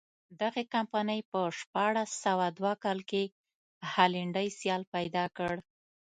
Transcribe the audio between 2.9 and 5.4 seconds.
کې هالنډی سیال پیدا